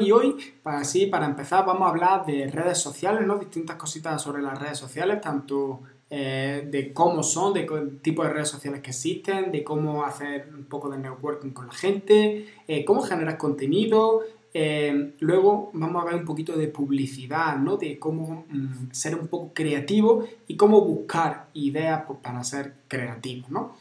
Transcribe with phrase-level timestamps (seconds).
[0.00, 3.38] Y hoy, para, así, para empezar, vamos a hablar de redes sociales, ¿no?
[3.38, 8.30] Distintas cositas sobre las redes sociales, tanto eh, de cómo son, de qué tipo de
[8.30, 12.84] redes sociales que existen, de cómo hacer un poco de networking con la gente, eh,
[12.84, 14.22] cómo generar contenido.
[14.52, 17.76] Eh, luego vamos a ver un poquito de publicidad, ¿no?
[17.76, 23.46] De cómo mm, ser un poco creativo y cómo buscar ideas pues, para ser creativo,
[23.50, 23.76] ¿no?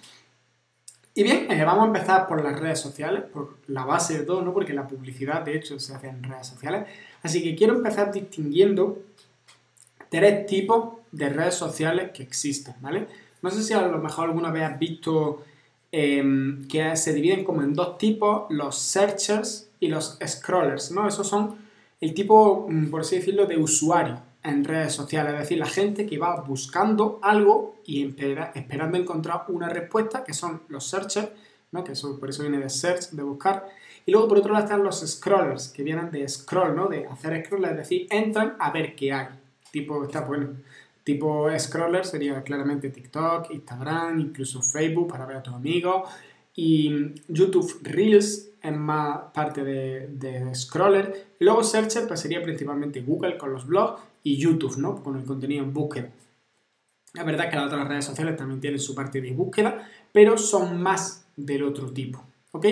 [1.20, 4.42] Y bien, eh, vamos a empezar por las redes sociales, por la base de todo,
[4.42, 4.54] ¿no?
[4.54, 6.88] Porque la publicidad, de hecho, se hace en redes sociales.
[7.22, 9.00] Así que quiero empezar distinguiendo
[10.08, 13.08] tres tipos de redes sociales que existen, ¿vale?
[13.42, 15.44] No sé si a lo mejor alguna vez has visto
[15.92, 21.06] em, que se dividen como en dos tipos, los searchers y los scrollers, ¿no?
[21.06, 21.58] Esos son
[22.00, 26.06] el tipo, mm, por así decirlo, de usuario en redes sociales, es decir, la gente
[26.06, 28.16] que va buscando algo y
[28.56, 31.30] esperando encontrar una respuesta, que son los searchers,
[31.72, 31.84] ¿no?
[31.84, 33.68] que eso, por eso viene de search, de buscar.
[34.06, 36.88] Y luego por otro lado están los scrollers, que vienen de scroll, ¿no?
[36.88, 39.28] de hacer scroll, es decir, entran a ver qué hay.
[39.72, 40.50] Tipo, está bueno.
[41.04, 46.10] Tipo scroller sería claramente TikTok, Instagram, incluso Facebook para ver a tus amigos.
[46.62, 51.28] Y YouTube Reels es más parte de, de scroller.
[51.40, 55.02] Luego searcher pues sería principalmente Google con los blogs y YouTube, ¿no?
[55.02, 56.12] Con el contenido en búsqueda.
[57.14, 60.38] La verdad es que las otras redes sociales también tienen su parte de búsqueda, pero
[60.38, 62.22] son más del otro tipo,
[62.52, 62.66] ¿ok?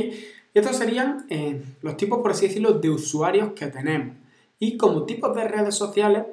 [0.54, 4.18] Estos serían eh, los tipos, por así decirlo, de usuarios que tenemos.
[4.60, 6.26] Y como tipos de redes sociales,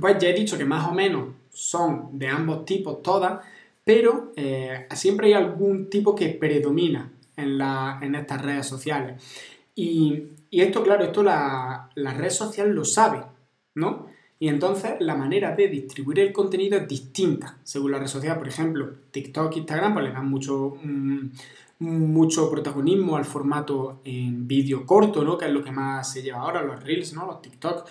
[0.00, 3.44] pues ya he dicho que más o menos son de ambos tipos todas,
[3.84, 9.22] pero eh, siempre hay algún tipo que predomina en, la, en estas redes sociales.
[9.74, 13.22] Y, y, esto, claro, esto la, la red social lo sabe.
[13.74, 14.06] ¿no?
[14.38, 18.38] Y entonces la manera de distribuir el contenido es distinta según la red social.
[18.38, 21.30] Por ejemplo, TikTok, Instagram, pues le dan mucho, mm,
[21.78, 25.38] mucho protagonismo al formato en vídeo corto, ¿no?
[25.38, 27.26] Que es lo que más se lleva ahora, los Reels, ¿no?
[27.26, 27.86] Los TikTok.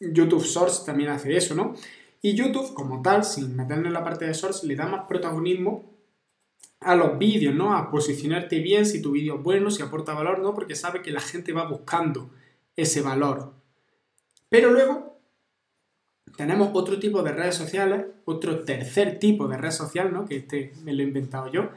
[0.00, 1.74] YouTube Shorts también hace eso, ¿no?
[2.22, 5.92] Y YouTube, como tal, sin meterle en la parte de Shorts, le da más protagonismo
[6.80, 7.76] a los vídeos, ¿no?
[7.76, 10.54] A posicionarte bien si tu vídeo es bueno, si aporta valor, ¿no?
[10.54, 12.30] Porque sabe que la gente va buscando
[12.76, 13.52] ese valor.
[14.48, 15.12] Pero luego
[16.36, 20.26] tenemos otro tipo de redes sociales, otro tercer tipo de red social, ¿no?
[20.26, 21.70] que este me lo he inventado yo,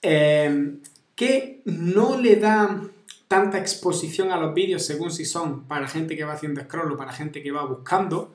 [0.00, 0.76] eh,
[1.14, 2.82] que no le da
[3.28, 6.96] tanta exposición a los vídeos según si son para gente que va haciendo scroll o
[6.96, 8.34] para gente que va buscando,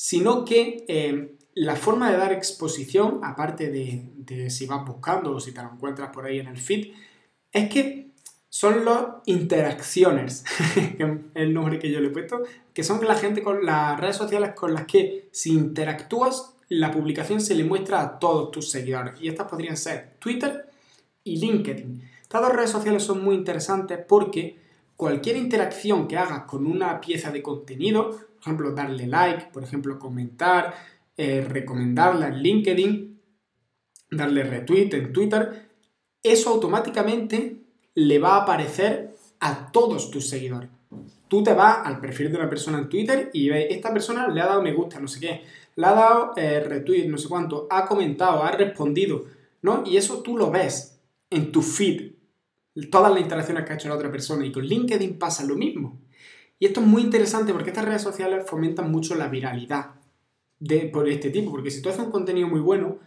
[0.00, 5.40] sino que eh, la forma de dar exposición, aparte de, de si vas buscando o
[5.40, 6.92] si te lo encuentras por ahí en el feed,
[7.50, 8.12] es que
[8.48, 10.44] son los interacciones,
[11.34, 14.52] el nombre que yo le he puesto, que son la gente con las redes sociales
[14.54, 19.20] con las que si interactúas, la publicación se le muestra a todos tus seguidores.
[19.20, 20.68] Y estas podrían ser Twitter
[21.24, 22.08] y LinkedIn.
[22.22, 24.67] Estas dos redes sociales son muy interesantes porque
[24.98, 29.96] cualquier interacción que hagas con una pieza de contenido, por ejemplo, darle like, por ejemplo,
[29.96, 30.74] comentar,
[31.16, 33.20] eh, recomendarla en LinkedIn,
[34.10, 35.68] darle retweet en Twitter,
[36.20, 37.62] eso automáticamente
[37.94, 40.68] le va a aparecer a todos tus seguidores.
[41.28, 44.40] Tú te vas al perfil de una persona en Twitter y ves, esta persona le
[44.40, 45.42] ha dado me gusta, no sé qué,
[45.76, 49.26] le ha dado eh, retweet, no sé cuánto, ha comentado, ha respondido,
[49.62, 49.84] ¿no?
[49.86, 50.98] Y eso tú lo ves
[51.30, 52.17] en tu feed,
[52.86, 54.46] todas las interacciones que ha hecho la otra persona.
[54.46, 56.00] Y con LinkedIn pasa lo mismo.
[56.58, 59.94] Y esto es muy interesante porque estas redes sociales fomentan mucho la viralidad
[60.58, 62.98] de, por este tipo, porque si tú haces un contenido muy bueno,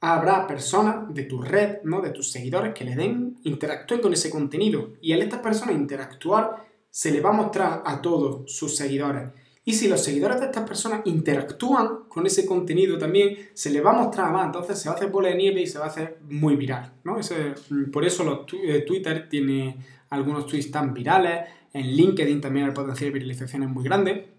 [0.00, 2.00] habrá personas de tu red, ¿no?
[2.00, 4.94] de tus seguidores que le den, interactúen con ese contenido.
[5.00, 9.30] Y al estas personas interactuar, se le va a mostrar a todos sus seguidores.
[9.66, 13.92] Y si los seguidores de estas personas interactúan con ese contenido también, se le va
[13.92, 14.46] a mostrar más.
[14.46, 16.92] Entonces se va a hacer bola de nieve y se va a hacer muy viral.
[17.04, 17.16] ¿no?
[17.16, 19.76] Mm, por eso los eh, Twitter tiene
[20.10, 21.48] algunos tweets tan virales.
[21.72, 24.34] En LinkedIn también el potencial de viralización es muy grande.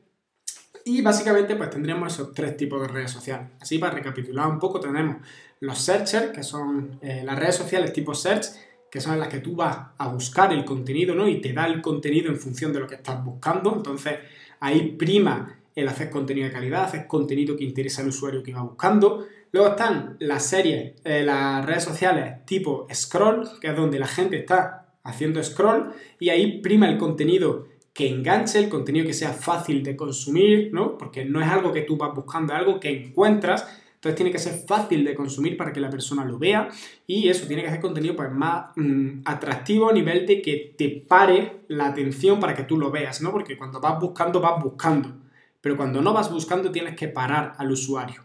[0.85, 3.47] Y básicamente pues tendríamos esos tres tipos de redes sociales.
[3.59, 5.17] Así para recapitular un poco tenemos
[5.59, 8.45] los searchers, que son eh, las redes sociales tipo search,
[8.91, 11.27] que son las que tú vas a buscar el contenido, ¿no?
[11.27, 13.73] Y te da el contenido en función de lo que estás buscando.
[13.75, 14.19] Entonces
[14.59, 18.63] ahí prima el hacer contenido de calidad, hacer contenido que interesa al usuario que va
[18.63, 19.25] buscando.
[19.51, 24.37] Luego están las series, eh, las redes sociales tipo scroll, que es donde la gente
[24.37, 29.81] está haciendo scroll, y ahí prima el contenido que enganche, el contenido que sea fácil
[29.81, 30.97] de consumir, ¿no?
[30.97, 33.65] Porque no es algo que tú vas buscando, es algo que encuentras.
[34.05, 36.69] Entonces tiene que ser fácil de consumir para que la persona lo vea
[37.07, 40.89] y eso tiene que ser contenido pues, más mm, atractivo a nivel de que te
[40.89, 43.31] pare la atención para que tú lo veas, ¿no?
[43.31, 45.11] Porque cuando vas buscando, vas buscando.
[45.59, 48.21] Pero cuando no vas buscando, tienes que parar al usuario.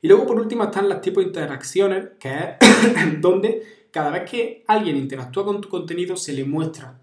[0.00, 4.62] Y luego, por último, están las tipos de interacciones, que es donde cada vez que
[4.68, 7.00] alguien interactúa con tu contenido, se le muestra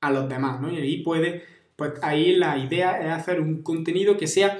[0.00, 0.68] a los demás, ¿no?
[0.68, 1.44] Y ahí puede,
[1.76, 4.58] pues ahí la idea es hacer un contenido que sea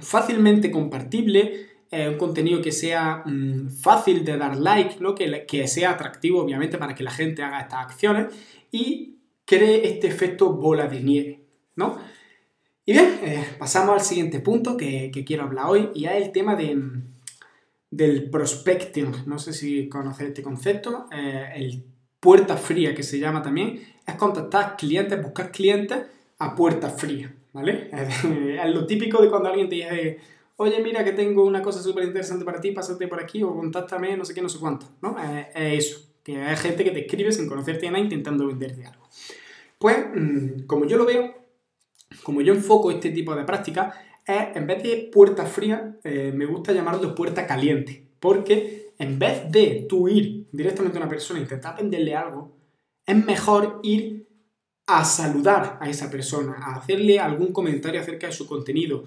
[0.00, 5.14] fácilmente compartible, eh, un contenido que sea mm, fácil de dar like, ¿no?
[5.14, 8.26] Que, que sea atractivo, obviamente, para que la gente haga estas acciones
[8.70, 11.40] y cree este efecto bola de nieve,
[11.76, 11.98] ¿no?
[12.84, 16.56] Y bien, eh, pasamos al siguiente punto que, quiero hablar hoy y es el tema
[16.56, 16.80] de,
[17.90, 19.12] del prospecting.
[19.26, 21.06] No sé si conocéis este concepto.
[21.12, 21.84] Eh, el
[22.20, 25.98] puerta fría, que se llama también, es contactar clientes, buscar clientes
[26.38, 27.90] a puerta fría, ¿vale?
[28.62, 30.18] Es lo típico de cuando alguien te dice,
[30.58, 34.16] oye, mira que tengo una cosa súper interesante para ti, pásate por aquí o contáctame,
[34.16, 35.16] no sé qué, no sé cuánto, ¿no?
[35.18, 39.08] Es, eso, que hay gente que te escribe sin conocerte nada intentando venderte algo.
[39.78, 41.34] Pues, mm, como yo lo veo,
[42.22, 43.94] como yo enfoco este tipo de prácticas,
[44.28, 48.06] en vez de puerta fría, eh, me gusta llamarlo puerta caliente.
[48.20, 52.56] Porque en vez de tú ir directamente a una persona e intentar venderle algo,
[53.06, 54.28] es mejor ir
[54.86, 59.04] a saludar a esa persona, a hacerle algún comentario acerca de su contenido.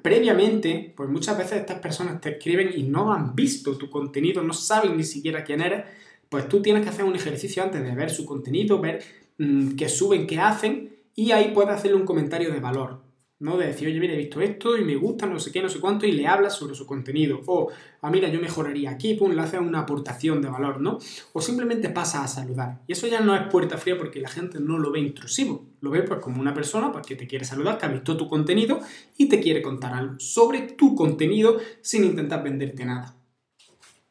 [0.00, 4.54] Previamente, pues muchas veces estas personas te escriben y no han visto tu contenido, no
[4.54, 5.84] saben ni siquiera quién eres,
[6.28, 9.02] pues tú tienes que hacer un ejercicio antes de ver su contenido, ver
[9.38, 13.00] mm, qué suben, qué hacen y ahí puedes hacerle un comentario de valor,
[13.42, 13.56] ¿no?
[13.56, 15.80] De decir, oye, mira, he visto esto y me gusta, no sé qué, no sé
[15.80, 17.40] cuánto, y le hablas sobre su contenido.
[17.46, 20.98] O, ah, mira, yo mejoraría aquí, pum, le haces una aportación de valor, ¿no?
[21.32, 22.80] O simplemente pasa a saludar.
[22.86, 25.66] Y eso ya no es puerta fría porque la gente no lo ve intrusivo.
[25.80, 28.28] Lo ve pues como una persona pues, que te quiere saludar, que ha visto tu
[28.28, 28.78] contenido
[29.18, 33.16] y te quiere contar algo sobre tu contenido sin intentar venderte nada.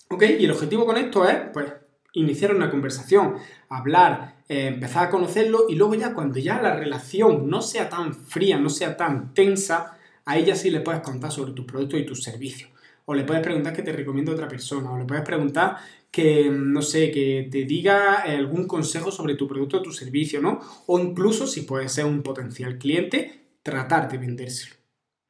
[0.10, 0.24] ¿Ok?
[0.40, 1.72] Y el objetivo con esto es, pues,
[2.14, 3.36] iniciar una conversación,
[3.70, 8.14] hablar, eh, empezar a conocerlo y luego ya cuando ya la relación no sea tan
[8.14, 12.06] fría, no sea tan tensa, a ella sí le puedes contar sobre tus productos y
[12.06, 12.70] tus servicios.
[13.06, 15.78] O le puedes preguntar que te recomiende otra persona, o le puedes preguntar
[16.12, 20.60] que, no sé, que te diga algún consejo sobre tu producto o tu servicio, ¿no?
[20.88, 24.76] O incluso, si puede ser un potencial cliente, tratar de vendérselo.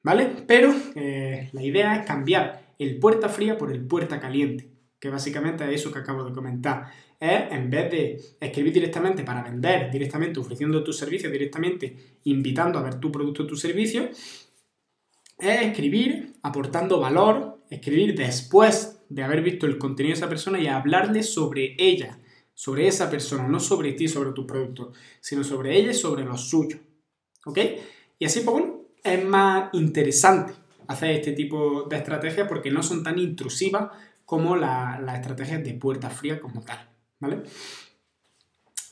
[0.03, 0.31] ¿Vale?
[0.47, 4.71] Pero eh, la idea es cambiar el puerta fría por el puerta caliente,
[5.01, 9.41] que básicamente es eso que acabo de comentar es, en vez de escribir directamente para
[9.41, 14.09] vender, directamente ofreciendo tu servicio, directamente invitando a ver tu producto o tu servicio,
[15.39, 20.67] es escribir aportando valor, escribir después de haber visto el contenido de esa persona y
[20.67, 22.19] hablarle sobre ella,
[22.53, 26.37] sobre esa persona, no sobre ti, sobre tu producto, sino sobre ella y sobre lo
[26.37, 26.77] suyo.
[27.45, 27.57] ¿Ok?
[28.19, 30.53] Y así, pues bueno, es más interesante
[30.87, 33.89] hacer este tipo de estrategias porque no son tan intrusivas
[34.31, 36.79] como las estrategias de puerta fría como tal.
[37.19, 37.43] ¿vale?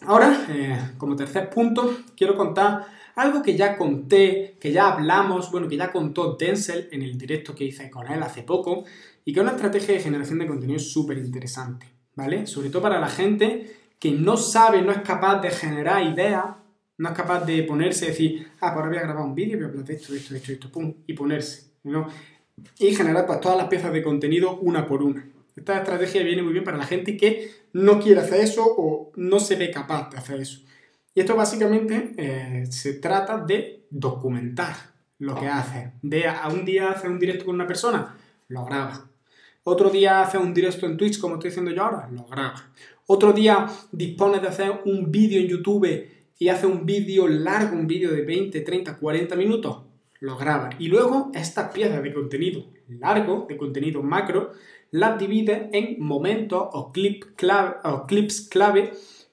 [0.02, 5.70] Ahora, eh, como tercer punto, quiero contar algo que ya conté, que ya hablamos, bueno,
[5.70, 8.84] que ya contó Denzel en el directo que hice con él hace poco,
[9.24, 12.46] y que es una estrategia de generación de contenido súper interesante, ¿vale?
[12.46, 16.48] Sobre todo para la gente que no sabe, no es capaz de generar ideas,
[16.98, 19.58] no es capaz de ponerse y decir, ah, pues ahora voy a grabar un vídeo,
[19.58, 22.10] voy a de esto, esto, esto, esto, pum, y ponerse, ¿no?
[22.80, 25.28] Y generar pues todas las piezas de contenido una por una.
[25.56, 29.40] Esta estrategia viene muy bien para la gente que no quiere hacer eso o no
[29.40, 30.62] se ve capaz de hacer eso.
[31.14, 34.76] Y esto básicamente eh, se trata de documentar
[35.18, 35.92] lo que hace.
[36.02, 38.18] De a un día hace un directo con una persona,
[38.48, 39.10] lo graba.
[39.64, 42.72] Otro día hace un directo en Twitch, como estoy haciendo yo ahora, lo graba.
[43.08, 46.08] Otro día dispone de hacer un vídeo en YouTube
[46.38, 49.84] y hace un vídeo largo, un vídeo de 20, 30, 40 minutos,
[50.20, 50.70] lo graba.
[50.80, 54.52] Y luego estas piezas de contenido largo, de contenido macro,
[54.92, 56.92] las divide en momentos o,
[57.36, 58.92] clave, o clips clave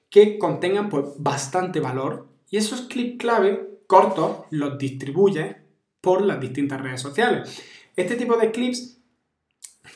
[0.09, 5.57] que contengan pues, bastante valor y esos clips clave cortos los distribuye
[6.01, 7.61] por las distintas redes sociales.
[7.95, 8.99] Este tipo de clips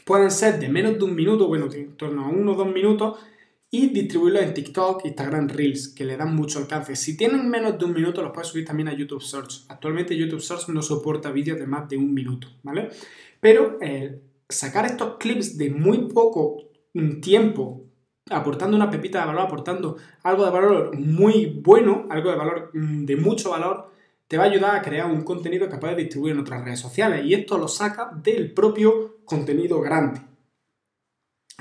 [0.06, 3.20] pueden ser de menos de un minuto, bueno, en torno a uno o dos minutos,
[3.74, 6.98] y distribuirlos en TikTok, Instagram Reels, que le dan mucho alcance.
[6.98, 9.64] Si tienen menos de un minuto, los puedes subir también a YouTube Search.
[9.70, 12.90] Actualmente YouTube Search no soporta vídeos de más de un minuto, ¿vale?
[13.40, 16.58] Pero eh, sacar estos clips de muy poco
[17.22, 17.86] tiempo,
[18.30, 23.06] aportando una pepita de valor, aportando algo de valor muy bueno, algo de valor mm,
[23.06, 23.90] de mucho valor,
[24.28, 27.26] te va a ayudar a crear un contenido que puedes distribuir en otras redes sociales.
[27.26, 30.31] Y esto lo saca del propio contenido grande.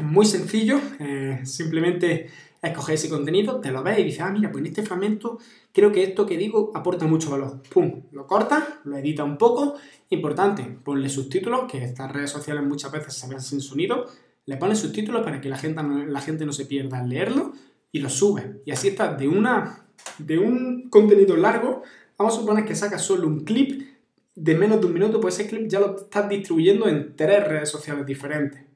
[0.02, 2.30] Muy sencillo, eh, simplemente
[2.62, 5.38] escoges ese contenido, te lo ves y dices, ah, mira, pues en este fragmento
[5.72, 7.62] creo que esto que digo aporta mucho valor.
[7.72, 9.74] Pum, lo cortas, lo edita un poco.
[10.10, 14.06] Importante, ponle subtítulos, que estas redes sociales muchas veces se ven sin sonido.
[14.46, 17.52] Le pones subtítulos para que la gente, no se pierda al leerlo
[17.92, 18.60] y lo sube.
[18.64, 19.86] Y así está, de, una,
[20.18, 21.82] de un contenido largo,
[22.18, 23.88] vamos a suponer que sacas solo un clip
[24.34, 27.68] de menos de un minuto, pues ese clip ya lo estás distribuyendo en tres redes
[27.68, 28.69] sociales diferentes.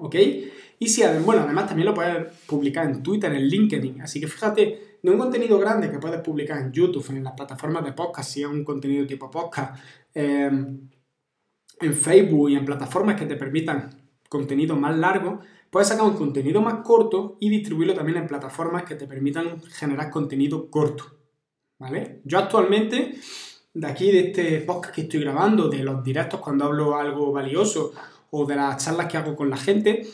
[0.00, 0.16] ¿Ok?
[0.78, 4.00] Y si, bueno, además también lo puedes publicar en Twitter, en LinkedIn.
[4.00, 7.84] Así que fíjate de un contenido grande que puedes publicar en YouTube, en las plataformas
[7.84, 9.78] de podcast, si es un contenido tipo podcast,
[10.14, 10.88] em,
[11.80, 13.90] en Facebook y en plataformas que te permitan
[14.28, 15.40] contenido más largo,
[15.70, 20.10] puedes sacar un contenido más corto y distribuirlo también en plataformas que te permitan generar
[20.10, 21.04] contenido corto.
[21.78, 22.20] ¿Vale?
[22.24, 23.14] Yo actualmente,
[23.72, 27.92] de aquí de este podcast que estoy grabando, de los directos cuando hablo algo valioso
[28.30, 30.06] o de las charlas que hago con la gente,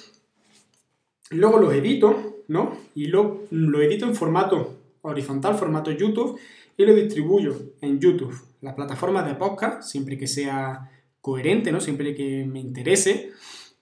[1.30, 2.76] luego los edito, ¿no?
[2.94, 6.38] Y lo, lo edito en formato horizontal, formato YouTube,
[6.76, 11.80] y lo distribuyo en YouTube, las plataformas de podcast, siempre que sea coherente, ¿no?
[11.80, 13.32] Siempre que me interese.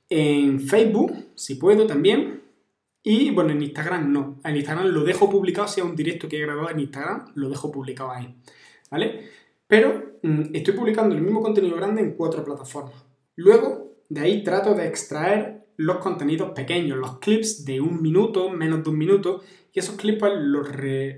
[0.08, 2.42] En Facebook, si puedo también.
[3.02, 4.40] Y bueno, en Instagram no.
[4.44, 7.48] En Instagram lo dejo publicado, si es un directo que he grabado en Instagram, lo
[7.48, 8.34] dejo publicado ahí.
[8.90, 9.28] ¿Vale?
[9.66, 12.94] Pero mm, estoy publicando el mismo contenido grande en cuatro plataformas.
[13.36, 18.84] Luego, de ahí trato de extraer los contenidos pequeños, los clips de un minuto, menos
[18.84, 19.42] de un minuto,
[19.72, 20.68] y esos clips pues, los,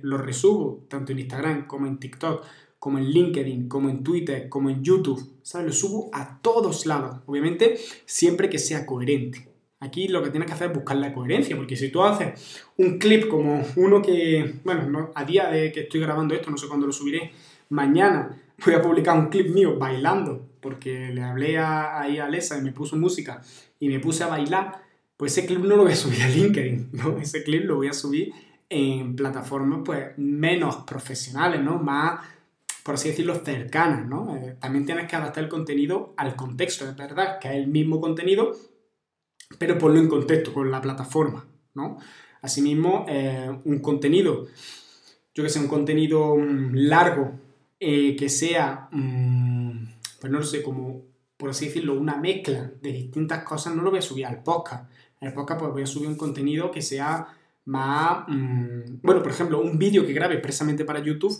[0.03, 2.45] los resubo tanto en Instagram como en TikTok
[2.79, 5.67] como en LinkedIn, como en Twitter, como en YouTube, ¿sabes?
[5.67, 9.49] Lo subo a todos lados, obviamente siempre que sea coherente.
[9.81, 12.99] Aquí lo que tienes que hacer es buscar la coherencia, porque si tú haces un
[12.99, 16.87] clip como uno que, bueno, a día de que estoy grabando esto, no sé cuándo
[16.87, 17.33] lo subiré,
[17.71, 22.59] mañana voy a publicar un clip mío bailando, porque le hablé a, ahí a Alessa
[22.59, 23.41] y me puso música
[23.79, 24.83] y me puse a bailar,
[25.17, 27.19] pues ese clip no lo voy a subir a LinkedIn, ¿no?
[27.19, 28.33] Ese clip lo voy a subir
[28.69, 31.79] en plataformas pues menos profesionales, ¿no?
[31.79, 32.19] Más
[32.83, 34.37] por así decirlo, cercanas, ¿no?
[34.37, 38.01] Eh, también tienes que adaptar el contenido al contexto, es verdad que es el mismo
[38.01, 38.57] contenido,
[39.59, 41.99] pero ponlo en contexto con la plataforma, ¿no?
[42.43, 44.47] Asimismo, eh, un contenido,
[45.33, 47.33] yo que sé, un contenido mm, largo
[47.79, 49.56] eh, que sea, mm,
[50.27, 51.05] pues no lo sé, como,
[51.37, 54.91] por así decirlo, una mezcla de distintas cosas, no lo voy a subir al podcast.
[55.21, 57.29] En el podcast pues voy a subir un contenido que sea
[57.67, 61.33] más, mm, bueno, por ejemplo, un vídeo que grabe expresamente para YouTube,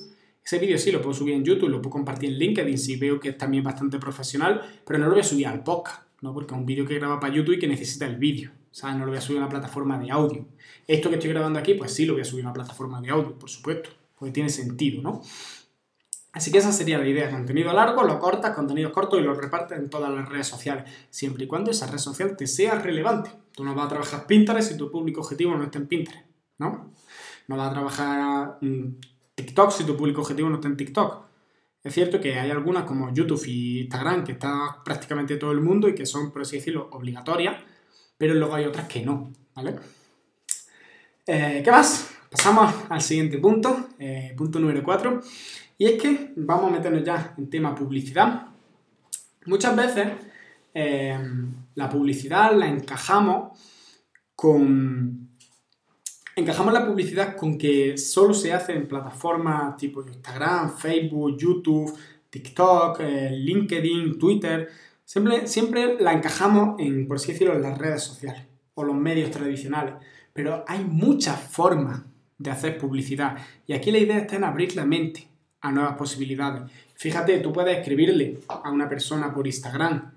[0.45, 3.19] ese vídeo sí lo puedo subir en YouTube, lo puedo compartir en LinkedIn si veo
[3.19, 6.33] que es también bastante profesional, pero no lo voy a subir al podcast, ¿no?
[6.33, 8.53] Porque es un vídeo que graba para YouTube y que necesita el vídeo.
[8.71, 10.47] sea, No lo voy a subir a una plataforma de audio.
[10.87, 13.11] Esto que estoy grabando aquí, pues sí lo voy a subir a una plataforma de
[13.11, 15.23] audio, por supuesto, porque tiene sentido, ¿no?
[16.37, 17.31] Así que esa sería la idea.
[17.31, 20.85] Contenido largo, lo cortas, contenido corto y lo repartes en todas las redes sociales.
[21.09, 23.31] Siempre y cuando esa red social te sea relevante.
[23.53, 26.27] Tú no vas a trabajar Pinterest si tu público objetivo no está en Pinterest,
[26.59, 26.93] ¿no?
[27.49, 28.99] No vas a trabajar mm,
[29.35, 31.25] TikTok si tu público objetivo no está en TikTok.
[31.83, 35.89] Es cierto que hay algunas como YouTube y Instagram que está prácticamente todo el mundo
[35.89, 37.57] y que son, por así decirlo, obligatorias,
[38.19, 39.75] pero luego hay otras que no, ¿vale?
[41.27, 42.11] Eh, ¿Qué más?
[42.29, 45.23] Pasamos al siguiente punto, eh, punto número 4,
[45.79, 48.47] y es que vamos a meternos ya en tema publicidad.
[49.47, 50.09] Muchas veces
[50.73, 51.19] eh,
[51.75, 53.59] la publicidad la encajamos
[54.35, 55.31] con
[56.35, 61.97] encajamos la publicidad con que solo se hace en plataformas tipo Instagram, Facebook, YouTube,
[62.31, 64.69] TikTok, eh, LinkedIn, Twitter.
[65.05, 68.43] Siempre, siempre la encajamos en, por así decirlo, en las redes sociales
[68.75, 69.95] o los medios tradicionales.
[70.33, 72.03] Pero hay muchas formas
[72.39, 73.37] de hacer publicidad.
[73.67, 75.29] Y aquí la idea está en abrir la mente
[75.61, 76.71] a nuevas posibilidades.
[76.95, 80.13] Fíjate, tú puedes escribirle a una persona por Instagram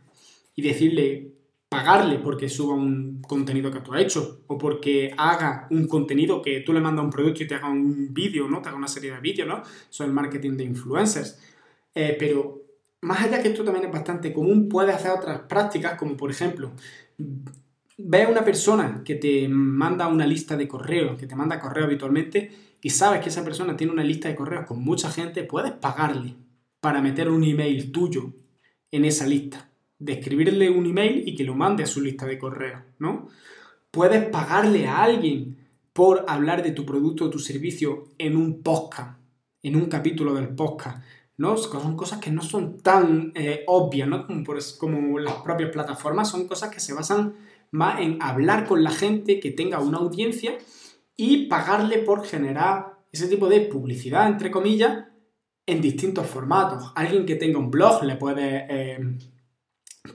[0.56, 1.32] y decirle,
[1.70, 6.62] pagarle porque suba un contenido que tú has hecho o porque haga un contenido que
[6.62, 8.62] tú le mandas un producto y te haga un vídeo, ¿no?
[8.62, 9.62] Te haga una serie de vídeos, ¿no?
[9.62, 11.40] Eso es el marketing de influencers.
[11.94, 12.64] Eh, pero
[13.02, 16.72] más allá que esto también es bastante común, puedes hacer otras prácticas como por ejemplo,
[17.98, 21.86] ve a una persona que te manda una lista de correos, que te manda correo
[21.86, 25.72] habitualmente y sabes que esa persona tiene una lista de correos con mucha gente, puedes
[25.74, 26.36] pagarle
[26.80, 28.34] para meter un email tuyo
[28.92, 29.70] en esa lista
[30.00, 33.28] de escribirle un email y que lo mande a su lista de correo, ¿no?
[33.92, 35.58] Puedes pagarle a alguien
[35.92, 39.20] por hablar de tu producto o tu servicio en un podcast,
[39.62, 41.04] en un capítulo del podcast,
[41.36, 41.58] ¿no?
[41.58, 44.26] Son cosas que no son tan eh, obvias, ¿no?
[44.26, 44.44] Como,
[44.80, 47.36] como las propias plataformas, son cosas que se basan
[47.72, 50.58] más en hablar con la gente que tenga una audiencia
[51.20, 55.04] y pagarle por generar ese tipo de publicidad, entre comillas,
[55.66, 56.94] en distintos formatos.
[56.96, 59.18] Alguien que tenga un blog le puede eh,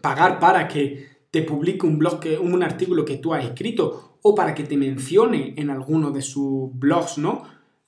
[0.01, 4.35] pagar para que te publique un blog, que, un artículo que tú has escrito o
[4.35, 7.43] para que te mencione en alguno de sus blogs, ¿no?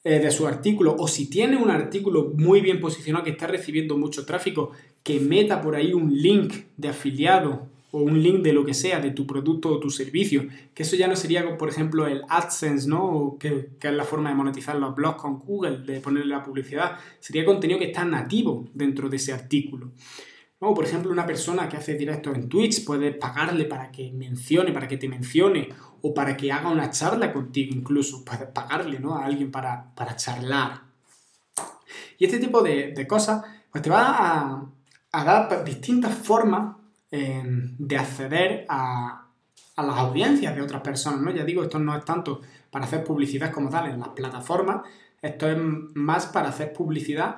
[0.05, 3.97] Eh, de su artículo, o si tiene un artículo muy bien posicionado que está recibiendo
[3.97, 7.67] mucho tráfico, que meta por ahí un link de afiliado
[7.97, 10.97] o un link de lo que sea, de tu producto o tu servicio, que eso
[10.97, 13.37] ya no sería, por ejemplo, el AdSense, ¿no?
[13.41, 16.99] Que, que, es la forma de monetizar los blogs con Google, de ponerle la publicidad,
[17.21, 19.93] sería contenido que está nativo dentro de ese artículo.
[20.61, 20.75] ¿no?
[20.75, 24.89] Por ejemplo, una persona que hace directo en Twitch puede pagarle para que mencione, para
[24.89, 25.71] que te mencione,
[26.03, 28.25] o para que haga una charla contigo incluso.
[28.25, 29.17] Puedes pagarle ¿no?
[29.17, 30.83] a alguien para, charlar.
[32.19, 34.69] Y este tipo de, cosas pues te va
[35.13, 36.76] a, dar distintas formas
[37.11, 39.29] de acceder a,
[39.77, 41.31] a las audiencias de otras personas, ¿no?
[41.31, 44.83] Ya digo, esto no es tanto para hacer publicidad como tal en las plataformas,
[45.23, 45.59] esto es
[45.95, 47.37] más para hacer publicidad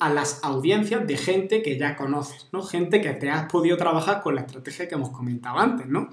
[0.00, 2.62] a las audiencias de gente que ya conoces, ¿no?
[2.62, 6.10] Gente que te has podido trabajar con la estrategia que hemos comentado antes, ¿no?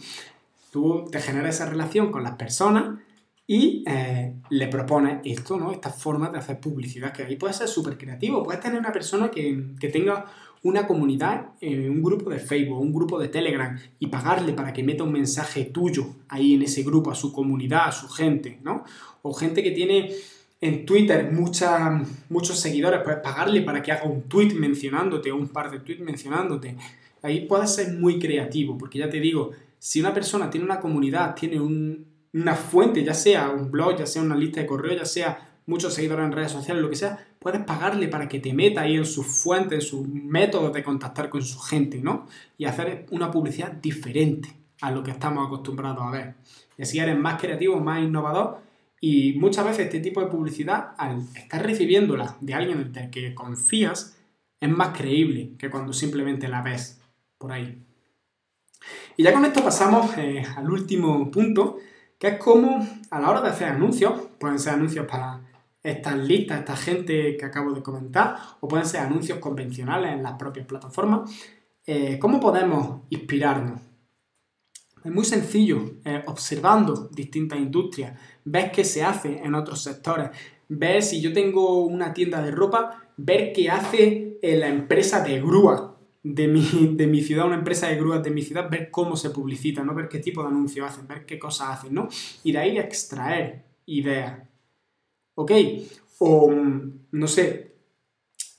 [0.71, 2.99] Tú te generas esa relación con las personas
[3.45, 5.71] y eh, le propones esto, ¿no?
[5.71, 8.43] Esta forma de hacer publicidad, que ahí puede ser súper creativo.
[8.43, 10.25] Puedes tener una persona que, que tenga
[10.63, 15.03] una comunidad, un grupo de Facebook, un grupo de Telegram y pagarle para que meta
[15.03, 18.83] un mensaje tuyo ahí en ese grupo, a su comunidad, a su gente, ¿no?
[19.21, 20.11] O gente que tiene
[20.59, 25.69] en Twitter muchos seguidores, pues pagarle para que haga un tweet mencionándote o un par
[25.69, 26.75] de tweets mencionándote.
[27.21, 31.35] Ahí puedes ser muy creativo, porque ya te digo, si una persona tiene una comunidad,
[31.35, 35.46] tiene una fuente, ya sea un blog, ya sea una lista de correo, ya sea
[35.67, 38.95] muchos seguidores en redes sociales, lo que sea, puedes pagarle para que te meta ahí
[38.95, 42.25] en sus fuentes, en sus métodos de contactar con su gente, ¿no?
[42.57, 44.49] Y hacer una publicidad diferente
[44.81, 46.35] a lo que estamos acostumbrados a ver.
[46.77, 48.59] Y así eres más creativo, más innovador
[48.99, 54.17] y muchas veces este tipo de publicidad, al estar recibiéndola de alguien del que confías,
[54.59, 56.99] es más creíble que cuando simplemente la ves
[57.37, 57.83] por ahí.
[59.15, 61.77] Y ya con esto pasamos eh, al último punto,
[62.17, 65.41] que es cómo a la hora de hacer anuncios, pueden ser anuncios para
[65.87, 70.33] estas listas, esta gente que acabo de comentar, o pueden ser anuncios convencionales en las
[70.33, 71.31] propias plataformas,
[71.85, 73.81] eh, ¿cómo podemos inspirarnos?
[75.03, 80.31] Es muy sencillo, eh, observando distintas industrias, ves qué se hace en otros sectores,
[80.67, 85.39] ver si yo tengo una tienda de ropa, ver qué hace eh, la empresa de
[85.39, 89.15] grúa de mi, de mi, ciudad, una empresa de grúas de mi ciudad, ver cómo
[89.15, 89.95] se publicita, ¿no?
[89.95, 92.09] ver qué tipo de anuncio hacen, ver qué cosas hacen, ¿no?
[92.43, 94.47] Y de ahí extraer ideas.
[95.39, 95.51] ¿Ok?
[96.19, 97.75] O, mm, no sé,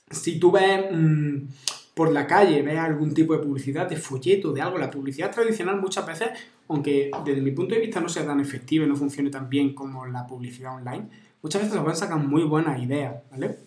[0.09, 1.47] si tú ves mm,
[1.93, 5.81] por la calle, ves algún tipo de publicidad, de folleto, de algo, la publicidad tradicional
[5.81, 6.29] muchas veces,
[6.69, 9.73] aunque desde mi punto de vista no sea tan efectiva y no funcione tan bien
[9.73, 11.09] como la publicidad online,
[11.41, 13.57] muchas veces se pueden sacar muy buenas ideas, ¿vale?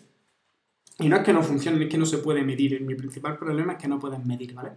[0.99, 2.81] Y no es que no funcione, es que no se puede medir.
[2.81, 4.71] Mi principal problema es que no puedes medir, ¿vale?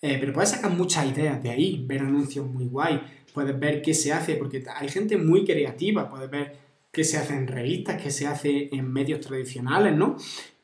[0.00, 3.00] Eh, pero puedes sacar muchas ideas de ahí, ver anuncios muy guay,
[3.32, 7.34] puedes ver qué se hace, porque hay gente muy creativa, puedes ver qué se hace
[7.34, 10.16] en revistas, qué se hace en medios tradicionales, ¿no?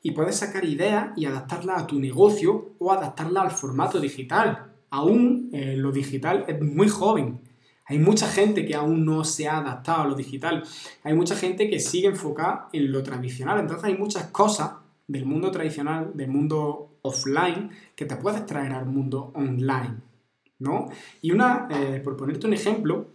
[0.03, 4.73] y puedes sacar ideas y adaptarlas a tu negocio o adaptarlas al formato digital.
[4.91, 7.41] Aún eh, lo digital es muy joven.
[7.87, 10.63] Hay mucha gente que aún no se ha adaptado a lo digital.
[11.03, 13.61] Hay mucha gente que sigue enfocada en lo tradicional.
[13.61, 14.73] Entonces hay muchas cosas
[15.07, 19.97] del mundo tradicional, del mundo offline, que te puedes traer al mundo online.
[20.59, 20.89] ¿no?
[21.23, 23.07] Y una, eh, por ponerte un ejemplo,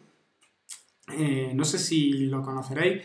[1.12, 3.04] eh, no sé si lo conoceréis,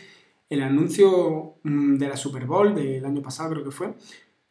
[0.49, 3.93] el anuncio mm, de la Super Bowl del año pasado creo que fue,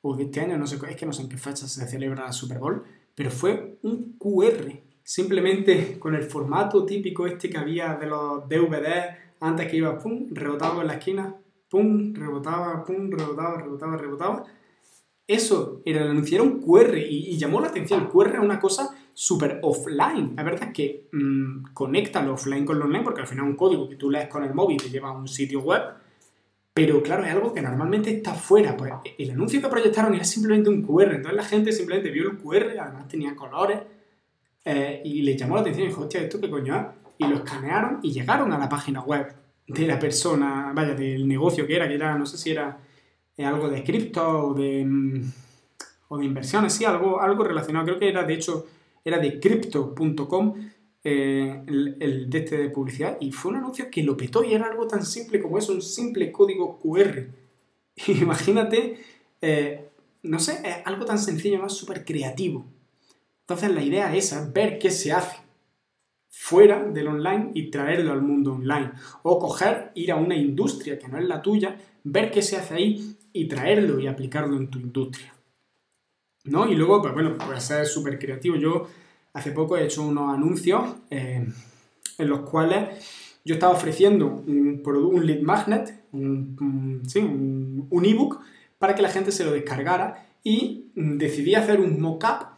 [0.02, 2.26] o de este año, no sé, es que no sé en qué fecha se celebra
[2.26, 2.84] la Super Bowl,
[3.14, 9.16] pero fue un QR, simplemente con el formato típico este que había de los DVD
[9.40, 11.36] antes que iba, pum, rebotaba en la esquina,
[11.68, 14.44] pum, rebotaba, pum, rebotaba, rebotaba, rebotaba.
[15.26, 18.00] Eso era el anuncio, un QR y, llamó la atención.
[18.00, 20.34] El QR es una cosa súper offline.
[20.36, 23.50] La verdad es que mmm, conecta lo offline con lo online porque al final es
[23.50, 25.82] un código que tú lees con el móvil te lleva a un sitio web.
[26.72, 28.76] Pero claro, es algo que normalmente está fuera.
[28.76, 31.16] Pues el anuncio que proyectaron era simplemente un QR.
[31.16, 33.80] Entonces la gente simplemente vio el QR, además tenía colores,
[34.64, 36.82] eh, y le llamó la atención y dijo, hostia, ¿esto qué coño es?
[37.18, 39.34] Y lo escanearon y llegaron a la página web
[39.66, 42.78] de la persona, vaya, del negocio que era, que era, no sé si era
[43.36, 45.32] eh, algo de cripto o de, mm,
[46.06, 47.84] o de inversiones, sí, algo, algo relacionado.
[47.84, 48.66] Creo que era, de hecho,
[49.04, 50.54] era de crypto.com,
[51.04, 54.66] eh, el, de este de publicidad, y fue un anuncio que lo petó y era
[54.66, 57.28] algo tan simple como eso, un simple código QR.
[58.06, 58.98] Imagínate,
[59.40, 59.88] eh,
[60.22, 62.64] no sé, es algo tan sencillo, más súper creativo.
[63.40, 65.48] Entonces la idea es ver qué se hace
[66.28, 68.92] fuera del online y traerlo al mundo online.
[69.22, 72.74] O coger, ir a una industria que no es la tuya, ver qué se hace
[72.74, 75.34] ahí y traerlo y aplicarlo en tu industria.
[76.50, 76.68] ¿No?
[76.68, 78.56] Y luego, pues bueno, puede ser súper creativo.
[78.56, 78.86] Yo
[79.32, 81.46] hace poco he hecho unos anuncios eh,
[82.18, 83.04] en los cuales
[83.44, 88.40] yo estaba ofreciendo un, un lead magnet, un, sí, un, ebook,
[88.78, 92.48] para que la gente se lo descargara y decidí hacer un mock-up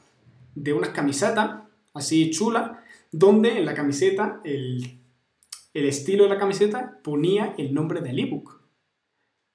[0.55, 1.62] de unas camisetas
[1.94, 2.72] así chulas,
[3.12, 4.98] donde en la camiseta, el,
[5.74, 8.61] el estilo de la camiseta ponía el nombre del ebook.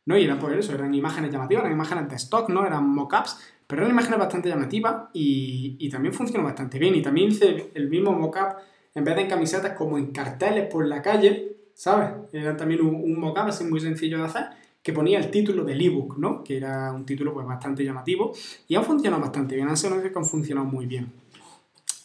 [0.05, 0.17] ¿no?
[0.17, 2.65] Y eran por eso, eran imágenes llamativas, eran imágenes de stock, ¿no?
[2.65, 6.95] Eran mockups, Pero la imagen es bastante llamativa y, y también funciona bastante bien.
[6.95, 8.57] Y también hice el mismo mockup,
[8.93, 12.09] en vez de en camisetas, como en carteles por la calle, ¿sabes?
[12.31, 14.45] Era también un, un mockup así muy sencillo de hacer,
[14.85, 16.43] que ponía el título del ebook, ¿no?
[16.43, 18.33] Que era un título pues bastante llamativo
[18.67, 21.11] y han funcionado bastante bien, han sido que han funcionado muy bien.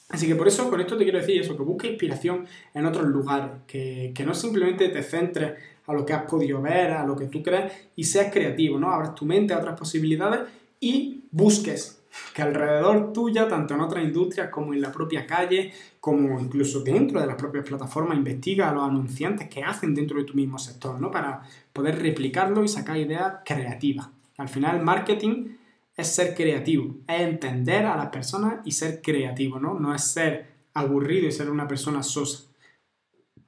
[0.09, 3.07] Así que por eso, con esto te quiero decir eso, que busques inspiración en otros
[3.07, 5.53] lugares, que, que no simplemente te centres
[5.87, 8.91] a lo que has podido ver, a lo que tú crees y seas creativo, ¿no?
[8.91, 10.41] Abras tu mente a otras posibilidades
[10.81, 12.01] y busques
[12.35, 17.21] que alrededor tuya, tanto en otras industrias como en la propia calle, como incluso dentro
[17.21, 21.01] de las propias plataformas, investiga a los anunciantes que hacen dentro de tu mismo sector,
[21.01, 21.11] ¿no?
[21.11, 24.09] Para poder replicarlo y sacar ideas creativas.
[24.39, 25.57] Al final, marketing
[25.97, 29.79] es ser creativo, es entender a las personas y ser creativo, ¿no?
[29.79, 32.45] No es ser aburrido y ser una persona sosa.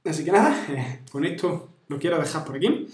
[0.05, 2.87] Así que nada, con esto lo quiero dejar por aquí.